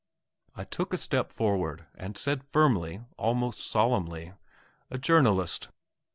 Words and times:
I 0.55 0.63
took 0.63 0.93
a 0.93 0.97
step 0.97 1.31
forward 1.31 1.85
and 1.93 2.17
said 2.17 2.43
firmly, 2.43 3.01
almost 3.19 3.59
solemnly: 3.59 4.33
"A 4.89 4.97
journalist." 4.97 5.69